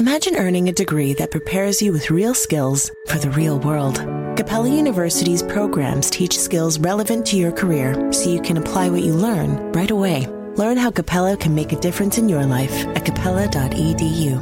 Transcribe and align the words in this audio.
Imagine 0.00 0.36
earning 0.36 0.68
a 0.68 0.72
degree 0.72 1.12
that 1.14 1.32
prepares 1.32 1.82
you 1.82 1.92
with 1.92 2.08
real 2.08 2.32
skills 2.32 2.88
for 3.08 3.18
the 3.18 3.30
real 3.30 3.58
world. 3.58 3.96
Capella 4.36 4.68
University's 4.68 5.42
programs 5.42 6.08
teach 6.08 6.38
skills 6.38 6.78
relevant 6.78 7.26
to 7.26 7.36
your 7.36 7.50
career 7.50 8.12
so 8.12 8.30
you 8.30 8.40
can 8.40 8.58
apply 8.58 8.88
what 8.90 9.02
you 9.02 9.12
learn 9.12 9.72
right 9.72 9.90
away. 9.90 10.28
Learn 10.54 10.76
how 10.76 10.92
Capella 10.92 11.36
can 11.36 11.52
make 11.52 11.72
a 11.72 11.80
difference 11.80 12.16
in 12.16 12.28
your 12.28 12.46
life 12.46 12.86
at 12.94 13.04
capella.edu. 13.04 14.38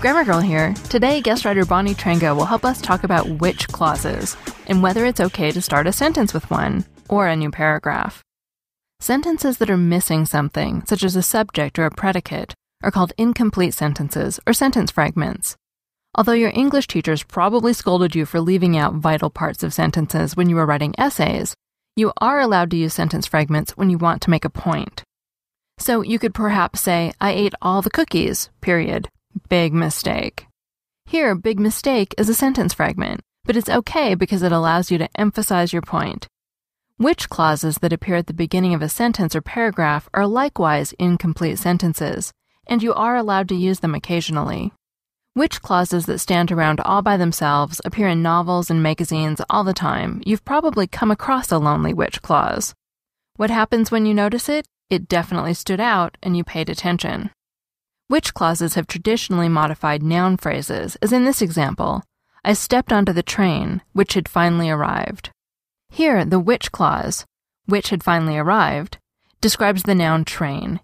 Grammar 0.00 0.24
Girl 0.24 0.40
here. 0.40 0.74
Today, 0.90 1.20
guest 1.20 1.44
writer 1.44 1.64
Bonnie 1.64 1.94
Trenga 1.94 2.34
will 2.34 2.46
help 2.46 2.64
us 2.64 2.80
talk 2.80 3.04
about 3.04 3.28
which 3.38 3.68
clauses 3.68 4.36
and 4.66 4.82
whether 4.82 5.06
it's 5.06 5.20
okay 5.20 5.52
to 5.52 5.62
start 5.62 5.86
a 5.86 5.92
sentence 5.92 6.34
with 6.34 6.50
one 6.50 6.84
or 7.08 7.28
a 7.28 7.36
new 7.36 7.52
paragraph. 7.52 8.25
Sentences 9.00 9.58
that 9.58 9.70
are 9.70 9.76
missing 9.76 10.24
something, 10.24 10.82
such 10.86 11.04
as 11.04 11.16
a 11.16 11.22
subject 11.22 11.78
or 11.78 11.84
a 11.84 11.90
predicate, 11.90 12.54
are 12.82 12.90
called 12.90 13.12
incomplete 13.18 13.74
sentences 13.74 14.40
or 14.46 14.52
sentence 14.52 14.90
fragments. 14.90 15.56
Although 16.14 16.32
your 16.32 16.52
English 16.54 16.86
teachers 16.86 17.22
probably 17.22 17.74
scolded 17.74 18.14
you 18.14 18.24
for 18.24 18.40
leaving 18.40 18.76
out 18.76 18.94
vital 18.94 19.28
parts 19.28 19.62
of 19.62 19.74
sentences 19.74 20.34
when 20.34 20.48
you 20.48 20.56
were 20.56 20.66
writing 20.66 20.94
essays, 20.96 21.54
you 21.94 22.12
are 22.20 22.40
allowed 22.40 22.70
to 22.70 22.76
use 22.76 22.94
sentence 22.94 23.26
fragments 23.26 23.76
when 23.76 23.90
you 23.90 23.98
want 23.98 24.22
to 24.22 24.30
make 24.30 24.44
a 24.44 24.50
point. 24.50 25.02
So 25.78 26.00
you 26.00 26.18
could 26.18 26.34
perhaps 26.34 26.80
say, 26.80 27.12
I 27.20 27.32
ate 27.32 27.54
all 27.60 27.82
the 27.82 27.90
cookies, 27.90 28.48
period. 28.62 29.10
Big 29.50 29.74
mistake. 29.74 30.46
Here, 31.04 31.34
big 31.34 31.60
mistake 31.60 32.14
is 32.16 32.30
a 32.30 32.34
sentence 32.34 32.72
fragment, 32.72 33.20
but 33.44 33.56
it's 33.56 33.68
okay 33.68 34.14
because 34.14 34.42
it 34.42 34.52
allows 34.52 34.90
you 34.90 34.96
to 34.98 35.08
emphasize 35.20 35.72
your 35.72 35.82
point. 35.82 36.26
Which 36.98 37.28
clauses 37.28 37.76
that 37.78 37.92
appear 37.92 38.16
at 38.16 38.26
the 38.26 38.32
beginning 38.32 38.72
of 38.72 38.80
a 38.80 38.88
sentence 38.88 39.36
or 39.36 39.42
paragraph 39.42 40.08
are 40.14 40.26
likewise 40.26 40.94
incomplete 40.98 41.58
sentences, 41.58 42.32
and 42.66 42.82
you 42.82 42.94
are 42.94 43.16
allowed 43.16 43.50
to 43.50 43.54
use 43.54 43.80
them 43.80 43.94
occasionally. 43.94 44.72
Which 45.34 45.60
clauses 45.60 46.06
that 46.06 46.20
stand 46.20 46.50
around 46.50 46.80
all 46.80 47.02
by 47.02 47.18
themselves 47.18 47.82
appear 47.84 48.08
in 48.08 48.22
novels 48.22 48.70
and 48.70 48.82
magazines 48.82 49.42
all 49.50 49.62
the 49.62 49.74
time. 49.74 50.22
You've 50.24 50.46
probably 50.46 50.86
come 50.86 51.10
across 51.10 51.52
a 51.52 51.58
lonely 51.58 51.92
which 51.92 52.22
clause. 52.22 52.74
What 53.34 53.50
happens 53.50 53.90
when 53.90 54.06
you 54.06 54.14
notice 54.14 54.48
it? 54.48 54.66
It 54.88 55.06
definitely 55.06 55.52
stood 55.52 55.80
out 55.80 56.16
and 56.22 56.34
you 56.34 56.44
paid 56.44 56.70
attention. 56.70 57.28
Which 58.08 58.32
clauses 58.32 58.72
have 58.72 58.86
traditionally 58.86 59.50
modified 59.50 60.02
noun 60.02 60.38
phrases, 60.38 60.96
as 61.02 61.12
in 61.12 61.26
this 61.26 61.42
example, 61.42 62.02
I 62.42 62.54
stepped 62.54 62.90
onto 62.90 63.12
the 63.12 63.22
train, 63.22 63.82
which 63.92 64.14
had 64.14 64.30
finally 64.30 64.70
arrived. 64.70 65.28
Here, 65.96 66.26
the 66.26 66.38
which 66.38 66.72
clause, 66.72 67.24
which 67.64 67.88
had 67.88 68.04
finally 68.04 68.36
arrived, 68.36 68.98
describes 69.40 69.84
the 69.84 69.94
noun 69.94 70.26
train. 70.26 70.80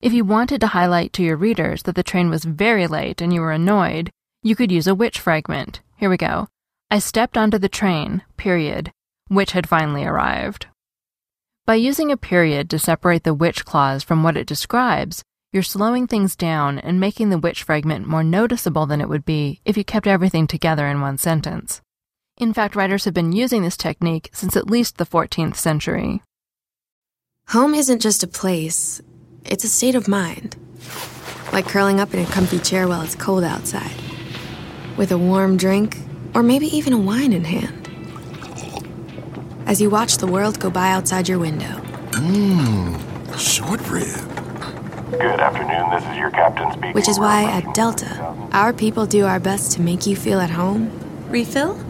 If 0.00 0.12
you 0.12 0.24
wanted 0.24 0.60
to 0.60 0.74
highlight 0.74 1.12
to 1.12 1.22
your 1.22 1.36
readers 1.36 1.84
that 1.84 1.94
the 1.94 2.02
train 2.02 2.30
was 2.30 2.42
very 2.44 2.88
late 2.88 3.20
and 3.20 3.32
you 3.32 3.42
were 3.42 3.52
annoyed, 3.52 4.10
you 4.42 4.56
could 4.56 4.72
use 4.72 4.88
a 4.88 4.94
which 4.96 5.20
fragment. 5.20 5.82
Here 5.98 6.10
we 6.10 6.16
go. 6.16 6.48
I 6.90 6.98
stepped 6.98 7.38
onto 7.38 7.58
the 7.58 7.68
train, 7.68 8.22
period, 8.36 8.90
which 9.28 9.52
had 9.52 9.68
finally 9.68 10.04
arrived. 10.04 10.66
By 11.64 11.76
using 11.76 12.10
a 12.10 12.16
period 12.16 12.68
to 12.70 12.78
separate 12.80 13.22
the 13.22 13.34
which 13.34 13.64
clause 13.64 14.02
from 14.02 14.24
what 14.24 14.36
it 14.36 14.48
describes, 14.48 15.22
you're 15.52 15.62
slowing 15.62 16.08
things 16.08 16.34
down 16.34 16.80
and 16.80 16.98
making 16.98 17.30
the 17.30 17.38
which 17.38 17.62
fragment 17.62 18.08
more 18.08 18.24
noticeable 18.24 18.86
than 18.86 19.00
it 19.00 19.08
would 19.08 19.24
be 19.24 19.60
if 19.64 19.76
you 19.76 19.84
kept 19.84 20.08
everything 20.08 20.48
together 20.48 20.88
in 20.88 21.00
one 21.00 21.18
sentence. 21.18 21.82
In 22.40 22.54
fact, 22.54 22.74
writers 22.74 23.04
have 23.04 23.12
been 23.12 23.32
using 23.32 23.60
this 23.60 23.76
technique 23.76 24.30
since 24.32 24.56
at 24.56 24.70
least 24.70 24.96
the 24.96 25.04
14th 25.04 25.56
century. 25.56 26.22
Home 27.48 27.74
isn't 27.74 28.00
just 28.00 28.22
a 28.22 28.26
place, 28.26 29.02
it's 29.44 29.62
a 29.62 29.68
state 29.68 29.94
of 29.94 30.08
mind. 30.08 30.56
Like 31.52 31.68
curling 31.68 32.00
up 32.00 32.14
in 32.14 32.20
a 32.20 32.24
comfy 32.24 32.58
chair 32.58 32.88
while 32.88 33.02
it's 33.02 33.14
cold 33.14 33.44
outside, 33.44 33.92
with 34.96 35.12
a 35.12 35.18
warm 35.18 35.58
drink, 35.58 35.98
or 36.34 36.42
maybe 36.42 36.74
even 36.74 36.94
a 36.94 36.98
wine 36.98 37.34
in 37.34 37.44
hand. 37.44 37.90
As 39.66 39.82
you 39.82 39.90
watch 39.90 40.16
the 40.16 40.26
world 40.26 40.58
go 40.58 40.70
by 40.70 40.92
outside 40.92 41.28
your 41.28 41.38
window. 41.38 41.82
Mmm, 42.12 43.38
short 43.38 43.86
rib. 43.90 44.06
Good 45.10 45.40
afternoon, 45.40 45.90
this 45.90 46.10
is 46.10 46.16
your 46.16 46.30
captain 46.30 46.72
speaking. 46.72 46.92
Which 46.94 47.08
is 47.08 47.18
why 47.18 47.50
at 47.50 47.74
Delta, 47.74 48.16
our 48.52 48.72
people 48.72 49.04
do 49.04 49.26
our 49.26 49.40
best 49.40 49.72
to 49.72 49.82
make 49.82 50.06
you 50.06 50.16
feel 50.16 50.40
at 50.40 50.48
home. 50.48 50.90
Refill? 51.28 51.89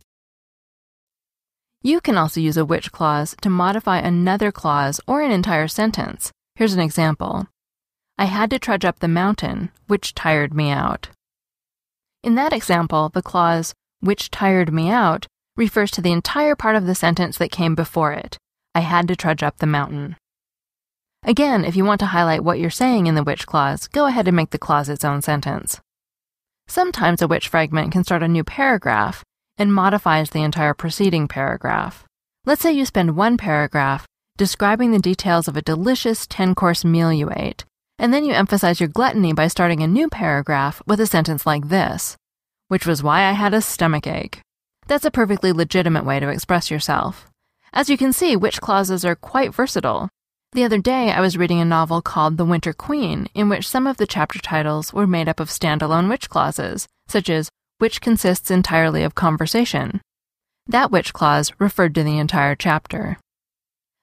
You 1.83 1.99
can 1.99 2.15
also 2.15 2.39
use 2.39 2.57
a 2.57 2.65
which 2.65 2.91
clause 2.91 3.35
to 3.41 3.49
modify 3.49 3.97
another 3.97 4.51
clause 4.51 5.01
or 5.07 5.21
an 5.21 5.31
entire 5.31 5.67
sentence. 5.67 6.31
Here's 6.55 6.73
an 6.73 6.79
example. 6.79 7.47
I 8.19 8.25
had 8.25 8.51
to 8.51 8.59
trudge 8.59 8.85
up 8.85 8.99
the 8.99 9.07
mountain, 9.07 9.71
which 9.87 10.13
tired 10.13 10.53
me 10.53 10.69
out. 10.69 11.09
In 12.23 12.35
that 12.35 12.53
example, 12.53 13.09
the 13.09 13.23
clause, 13.23 13.73
which 13.99 14.29
tired 14.29 14.71
me 14.71 14.91
out, 14.91 15.25
refers 15.57 15.89
to 15.91 16.01
the 16.01 16.11
entire 16.11 16.55
part 16.55 16.75
of 16.75 16.85
the 16.85 16.93
sentence 16.93 17.39
that 17.39 17.49
came 17.49 17.73
before 17.73 18.13
it. 18.13 18.37
I 18.75 18.81
had 18.81 19.07
to 19.07 19.15
trudge 19.15 19.41
up 19.41 19.57
the 19.57 19.65
mountain. 19.65 20.17
Again, 21.23 21.65
if 21.65 21.75
you 21.75 21.83
want 21.83 21.99
to 22.01 22.07
highlight 22.07 22.43
what 22.43 22.59
you're 22.59 22.69
saying 22.69 23.07
in 23.07 23.15
the 23.15 23.23
which 23.23 23.47
clause, 23.47 23.87
go 23.87 24.05
ahead 24.05 24.27
and 24.27 24.37
make 24.37 24.51
the 24.51 24.59
clause 24.59 24.87
its 24.87 25.03
own 25.03 25.23
sentence. 25.23 25.79
Sometimes 26.67 27.23
a 27.23 27.27
which 27.27 27.47
fragment 27.47 27.91
can 27.91 28.03
start 28.03 28.21
a 28.21 28.27
new 28.27 28.43
paragraph 28.43 29.23
and 29.61 29.71
modifies 29.71 30.31
the 30.31 30.41
entire 30.41 30.73
preceding 30.73 31.27
paragraph. 31.27 32.03
Let's 32.45 32.63
say 32.63 32.71
you 32.71 32.83
spend 32.83 33.15
one 33.15 33.37
paragraph 33.37 34.07
describing 34.35 34.91
the 34.91 34.97
details 34.97 35.47
of 35.47 35.55
a 35.55 35.61
delicious 35.61 36.25
10 36.25 36.55
course 36.55 36.83
meal 36.83 37.13
you 37.13 37.29
ate, 37.35 37.63
and 37.99 38.11
then 38.11 38.25
you 38.25 38.33
emphasize 38.33 38.79
your 38.79 38.89
gluttony 38.89 39.33
by 39.33 39.47
starting 39.47 39.83
a 39.83 39.87
new 39.87 40.09
paragraph 40.09 40.81
with 40.87 40.99
a 40.99 41.05
sentence 41.05 41.45
like 41.45 41.69
this, 41.69 42.17
which 42.69 42.87
was 42.87 43.03
why 43.03 43.25
I 43.25 43.33
had 43.33 43.53
a 43.53 43.61
stomach 43.61 44.07
ache. 44.07 44.41
That's 44.87 45.05
a 45.05 45.11
perfectly 45.11 45.53
legitimate 45.53 46.05
way 46.05 46.19
to 46.19 46.29
express 46.29 46.71
yourself. 46.71 47.27
As 47.71 47.87
you 47.87 47.99
can 47.99 48.13
see, 48.13 48.35
which 48.35 48.61
clauses 48.61 49.05
are 49.05 49.15
quite 49.15 49.53
versatile. 49.53 50.09
The 50.53 50.63
other 50.63 50.79
day, 50.79 51.11
I 51.11 51.21
was 51.21 51.37
reading 51.37 51.61
a 51.61 51.65
novel 51.65 52.01
called 52.01 52.37
The 52.37 52.45
Winter 52.45 52.73
Queen, 52.73 53.27
in 53.35 53.47
which 53.47 53.69
some 53.69 53.85
of 53.85 53.97
the 53.97 54.07
chapter 54.07 54.39
titles 54.39 54.91
were 54.91 55.05
made 55.05 55.29
up 55.29 55.39
of 55.39 55.49
standalone 55.49 56.09
which 56.09 56.31
clauses, 56.31 56.87
such 57.07 57.29
as 57.29 57.51
which 57.81 57.99
consists 57.99 58.51
entirely 58.51 59.01
of 59.01 59.15
conversation. 59.15 59.99
That 60.67 60.91
which 60.91 61.13
clause 61.13 61.51
referred 61.57 61.95
to 61.95 62.03
the 62.03 62.19
entire 62.19 62.55
chapter. 62.55 63.17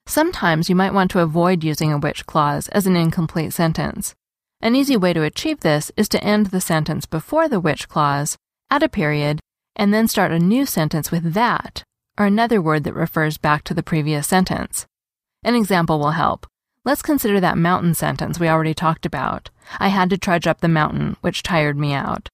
Sometimes 0.05 0.67
you 0.67 0.75
might 0.75 0.93
want 0.93 1.11
to 1.11 1.21
avoid 1.21 1.63
using 1.63 1.93
a 1.93 1.97
which 1.97 2.25
clause 2.25 2.67
as 2.69 2.85
an 2.85 2.97
incomplete 2.97 3.53
sentence. 3.53 4.13
An 4.59 4.75
easy 4.75 4.97
way 4.97 5.13
to 5.13 5.23
achieve 5.23 5.61
this 5.61 5.93
is 5.95 6.09
to 6.09 6.21
end 6.21 6.47
the 6.47 6.59
sentence 6.59 7.05
before 7.05 7.47
the 7.47 7.61
which 7.61 7.87
clause, 7.87 8.35
add 8.69 8.83
a 8.83 8.89
period, 8.89 9.39
and 9.77 9.93
then 9.93 10.09
start 10.09 10.33
a 10.33 10.39
new 10.39 10.65
sentence 10.65 11.09
with 11.09 11.31
that, 11.33 11.81
or 12.17 12.25
another 12.25 12.61
word 12.61 12.83
that 12.83 12.93
refers 12.93 13.37
back 13.37 13.63
to 13.63 13.73
the 13.73 13.81
previous 13.81 14.27
sentence. 14.27 14.85
An 15.41 15.55
example 15.55 15.99
will 15.99 16.11
help. 16.11 16.45
Let's 16.83 17.01
consider 17.01 17.39
that 17.39 17.57
mountain 17.57 17.93
sentence 17.93 18.41
we 18.41 18.49
already 18.49 18.73
talked 18.73 19.05
about. 19.05 19.49
I 19.79 19.87
had 19.87 20.09
to 20.09 20.17
trudge 20.17 20.47
up 20.47 20.59
the 20.59 20.67
mountain, 20.67 21.15
which 21.21 21.43
tired 21.43 21.77
me 21.77 21.93
out. 21.93 22.27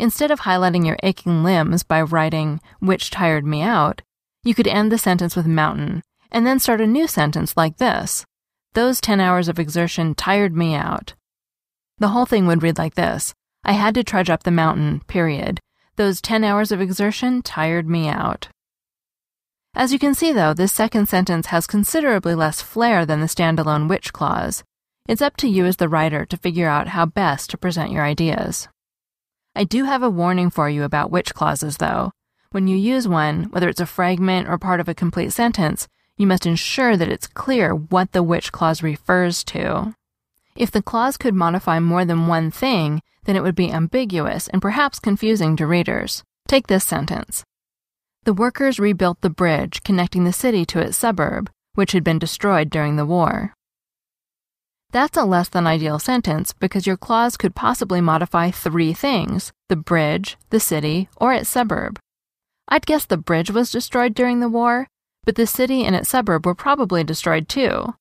Instead 0.00 0.30
of 0.30 0.40
highlighting 0.40 0.86
your 0.86 0.96
aching 1.02 1.44
limbs 1.44 1.82
by 1.82 2.00
writing, 2.00 2.58
which 2.78 3.10
tired 3.10 3.44
me 3.44 3.60
out, 3.60 4.00
you 4.42 4.54
could 4.54 4.66
end 4.66 4.90
the 4.90 4.96
sentence 4.96 5.36
with 5.36 5.46
mountain 5.46 6.02
and 6.32 6.46
then 6.46 6.58
start 6.58 6.80
a 6.80 6.86
new 6.86 7.06
sentence 7.06 7.54
like 7.54 7.76
this 7.76 8.24
Those 8.72 8.98
10 8.98 9.20
hours 9.20 9.46
of 9.46 9.58
exertion 9.58 10.14
tired 10.14 10.56
me 10.56 10.74
out. 10.74 11.12
The 11.98 12.08
whole 12.08 12.24
thing 12.24 12.46
would 12.46 12.62
read 12.62 12.78
like 12.78 12.94
this 12.94 13.34
I 13.62 13.72
had 13.72 13.94
to 13.94 14.02
trudge 14.02 14.30
up 14.30 14.44
the 14.44 14.50
mountain, 14.50 15.00
period. 15.00 15.60
Those 15.96 16.22
10 16.22 16.44
hours 16.44 16.72
of 16.72 16.80
exertion 16.80 17.42
tired 17.42 17.86
me 17.86 18.08
out. 18.08 18.48
As 19.74 19.92
you 19.92 19.98
can 19.98 20.14
see, 20.14 20.32
though, 20.32 20.54
this 20.54 20.72
second 20.72 21.10
sentence 21.10 21.48
has 21.48 21.66
considerably 21.66 22.34
less 22.34 22.62
flair 22.62 23.04
than 23.04 23.20
the 23.20 23.26
standalone 23.26 23.86
which 23.86 24.14
clause. 24.14 24.64
It's 25.06 25.20
up 25.20 25.36
to 25.36 25.46
you 25.46 25.66
as 25.66 25.76
the 25.76 25.90
writer 25.90 26.24
to 26.24 26.38
figure 26.38 26.68
out 26.70 26.88
how 26.88 27.04
best 27.04 27.50
to 27.50 27.58
present 27.58 27.92
your 27.92 28.04
ideas. 28.04 28.66
I 29.54 29.64
do 29.64 29.84
have 29.84 30.02
a 30.02 30.10
warning 30.10 30.50
for 30.50 30.68
you 30.68 30.84
about 30.84 31.10
which 31.10 31.34
clauses, 31.34 31.76
though. 31.78 32.12
When 32.52 32.68
you 32.68 32.76
use 32.76 33.06
one, 33.06 33.44
whether 33.44 33.68
it's 33.68 33.80
a 33.80 33.86
fragment 33.86 34.48
or 34.48 34.58
part 34.58 34.80
of 34.80 34.88
a 34.88 34.94
complete 34.94 35.32
sentence, 35.32 35.88
you 36.16 36.26
must 36.26 36.46
ensure 36.46 36.96
that 36.96 37.08
it's 37.08 37.26
clear 37.26 37.74
what 37.74 38.12
the 38.12 38.22
which 38.22 38.52
clause 38.52 38.82
refers 38.82 39.44
to. 39.44 39.94
If 40.56 40.70
the 40.70 40.82
clause 40.82 41.16
could 41.16 41.34
modify 41.34 41.80
more 41.80 42.04
than 42.04 42.26
one 42.26 42.50
thing, 42.50 43.02
then 43.24 43.36
it 43.36 43.42
would 43.42 43.54
be 43.54 43.70
ambiguous 43.70 44.48
and 44.48 44.60
perhaps 44.62 44.98
confusing 44.98 45.56
to 45.56 45.66
readers. 45.66 46.22
Take 46.48 46.66
this 46.66 46.84
sentence 46.84 47.44
the 48.24 48.34
workers 48.34 48.78
rebuilt 48.78 49.22
the 49.22 49.30
bridge 49.30 49.82
connecting 49.82 50.24
the 50.24 50.32
city 50.32 50.66
to 50.66 50.78
its 50.78 50.96
suburb, 50.96 51.50
which 51.74 51.92
had 51.92 52.04
been 52.04 52.18
destroyed 52.18 52.68
during 52.68 52.96
the 52.96 53.06
war. 53.06 53.54
That's 54.92 55.16
a 55.16 55.24
less 55.24 55.48
than 55.48 55.68
ideal 55.68 56.00
sentence 56.00 56.52
because 56.52 56.86
your 56.86 56.96
clause 56.96 57.36
could 57.36 57.54
possibly 57.54 58.00
modify 58.00 58.50
three 58.50 58.92
things 58.92 59.52
the 59.68 59.76
bridge, 59.76 60.36
the 60.50 60.58
city, 60.58 61.08
or 61.16 61.32
its 61.32 61.48
suburb. 61.48 61.98
I'd 62.66 62.86
guess 62.86 63.04
the 63.04 63.16
bridge 63.16 63.50
was 63.52 63.70
destroyed 63.70 64.14
during 64.14 64.40
the 64.40 64.48
war, 64.48 64.88
but 65.24 65.36
the 65.36 65.46
city 65.46 65.84
and 65.84 65.94
its 65.94 66.08
suburb 66.08 66.44
were 66.44 66.56
probably 66.56 67.04
destroyed 67.04 67.48
too. 67.48 67.94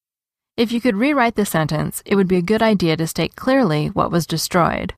If 0.57 0.71
you 0.71 0.81
could 0.81 0.95
rewrite 0.95 1.36
the 1.36 1.45
sentence, 1.45 2.01
it 2.06 2.15
would 2.15 2.27
be 2.27 2.38
a 2.38 2.41
good 2.41 2.63
idea 2.63 2.97
to 2.97 3.06
state 3.06 3.35
clearly 3.35 3.88
what 3.88 4.12
was 4.12 4.25
destroyed. 4.25 4.94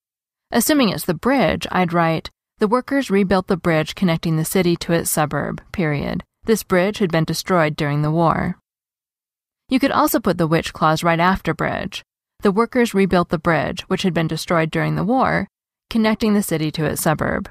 Assuming 0.50 0.90
it's 0.90 1.06
the 1.06 1.14
bridge, 1.14 1.68
I'd 1.72 1.94
write, 1.94 2.30
the 2.60 2.70
workers 2.70 3.12
rebuilt 3.12 3.48
the 3.48 3.58
bridge 3.58 3.96
connecting 3.96 4.38
the 4.38 4.46
city 4.46 4.76
to 4.78 4.94
its 4.94 5.10
suburb, 5.10 5.62
period. 5.72 6.24
This 6.46 6.64
bridge 6.64 7.00
had 7.00 7.12
been 7.12 7.26
destroyed 7.26 7.76
during 7.76 8.02
the 8.02 8.12
war. 8.12 8.58
You 9.72 9.80
could 9.80 9.92
also 9.92 10.20
put 10.20 10.38
the 10.38 10.48
which 10.48 10.74
clause 10.74 11.02
right 11.02 11.20
after 11.20 11.54
bridge. 11.54 12.04
The 12.42 12.52
workers 12.52 12.94
rebuilt 12.94 13.30
the 13.30 13.40
bridge, 13.40 13.84
which 13.84 14.02
had 14.04 14.14
been 14.14 14.28
destroyed 14.28 14.70
during 14.70 14.96
the 14.96 15.06
war, 15.06 15.48
connecting 15.90 16.34
the 16.34 16.44
city 16.44 16.72
to 16.72 16.84
its 16.84 17.02
suburb. 17.02 17.50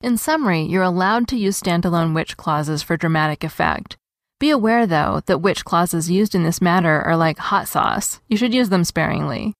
In 0.00 0.16
summary, 0.16 0.62
you're 0.62 0.82
allowed 0.82 1.28
to 1.28 1.38
use 1.38 1.60
standalone 1.60 2.12
which 2.12 2.36
clauses 2.36 2.82
for 2.82 2.96
dramatic 2.96 3.44
effect. 3.44 3.96
Be 4.40 4.50
aware, 4.50 4.84
though, 4.84 5.20
that 5.26 5.40
which 5.40 5.64
clauses 5.64 6.10
used 6.10 6.34
in 6.34 6.42
this 6.42 6.60
matter 6.60 7.02
are 7.02 7.16
like 7.16 7.38
hot 7.38 7.68
sauce. 7.68 8.20
You 8.26 8.36
should 8.36 8.52
use 8.52 8.68
them 8.68 8.82
sparingly. 8.82 9.54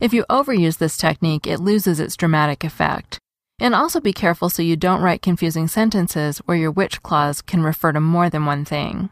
If 0.00 0.12
you 0.12 0.24
overuse 0.28 0.78
this 0.78 0.96
technique, 0.96 1.46
it 1.46 1.60
loses 1.60 2.00
its 2.00 2.16
dramatic 2.16 2.64
effect. 2.64 3.20
And 3.60 3.76
also 3.76 4.00
be 4.00 4.12
careful 4.12 4.50
so 4.50 4.60
you 4.60 4.74
don't 4.74 5.02
write 5.02 5.22
confusing 5.22 5.68
sentences 5.68 6.38
where 6.38 6.56
your 6.56 6.72
which 6.72 7.00
clause 7.04 7.40
can 7.40 7.62
refer 7.62 7.92
to 7.92 8.00
more 8.00 8.28
than 8.28 8.44
one 8.44 8.64
thing. 8.64 9.10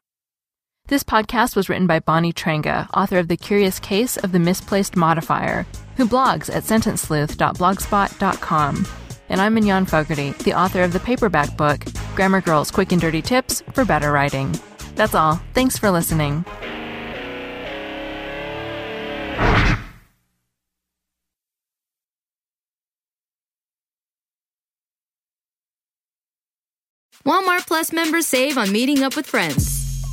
This 0.90 1.02
podcast 1.04 1.54
was 1.54 1.68
written 1.68 1.86
by 1.86 2.00
Bonnie 2.00 2.32
Trenga, 2.32 2.88
author 2.92 3.20
of 3.20 3.28
The 3.28 3.36
Curious 3.36 3.78
Case 3.78 4.16
of 4.16 4.32
the 4.32 4.40
Misplaced 4.40 4.96
Modifier, 4.96 5.64
who 5.96 6.04
blogs 6.04 6.52
at 6.52 6.64
sentencesleuth.blogspot.com. 6.64 8.86
And 9.28 9.40
I'm 9.40 9.54
Mignon 9.54 9.86
Fogarty, 9.86 10.32
the 10.42 10.54
author 10.54 10.82
of 10.82 10.92
the 10.92 10.98
paperback 10.98 11.56
book, 11.56 11.84
Grammar 12.16 12.40
Girl's 12.40 12.72
Quick 12.72 12.90
and 12.90 13.00
Dirty 13.00 13.22
Tips 13.22 13.62
for 13.72 13.84
Better 13.84 14.10
Writing. 14.10 14.52
That's 14.96 15.14
all. 15.14 15.40
Thanks 15.54 15.78
for 15.78 15.92
listening. 15.92 16.44
Walmart 27.24 27.68
Plus 27.68 27.92
members 27.92 28.26
save 28.26 28.58
on 28.58 28.72
meeting 28.72 29.04
up 29.04 29.14
with 29.14 29.26
friends. 29.26 29.79